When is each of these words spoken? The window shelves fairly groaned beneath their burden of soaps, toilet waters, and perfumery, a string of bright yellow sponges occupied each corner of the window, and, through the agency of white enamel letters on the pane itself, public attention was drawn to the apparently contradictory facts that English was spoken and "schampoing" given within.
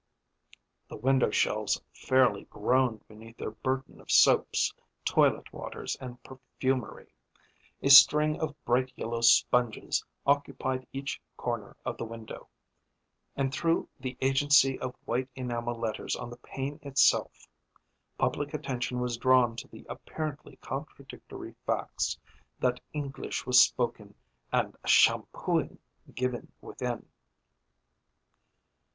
The 0.87 0.95
window 0.97 1.29
shelves 1.29 1.79
fairly 1.93 2.45
groaned 2.45 3.07
beneath 3.07 3.37
their 3.37 3.51
burden 3.51 4.01
of 4.01 4.09
soaps, 4.09 4.73
toilet 5.05 5.53
waters, 5.53 5.95
and 6.01 6.17
perfumery, 6.23 7.13
a 7.83 7.89
string 7.91 8.39
of 8.39 8.55
bright 8.65 8.91
yellow 8.95 9.21
sponges 9.21 10.03
occupied 10.25 10.87
each 10.91 11.21
corner 11.37 11.77
of 11.85 11.97
the 11.97 12.05
window, 12.05 12.47
and, 13.35 13.53
through 13.53 13.87
the 13.99 14.17
agency 14.21 14.79
of 14.79 14.95
white 15.05 15.29
enamel 15.35 15.75
letters 15.79 16.15
on 16.15 16.31
the 16.31 16.37
pane 16.37 16.79
itself, 16.81 17.47
public 18.17 18.55
attention 18.55 19.01
was 19.01 19.17
drawn 19.17 19.55
to 19.57 19.67
the 19.67 19.85
apparently 19.87 20.55
contradictory 20.63 21.53
facts 21.67 22.17
that 22.59 22.81
English 22.91 23.45
was 23.45 23.61
spoken 23.63 24.15
and 24.51 24.75
"schampoing" 24.83 25.77
given 26.15 26.51
within. 26.59 27.05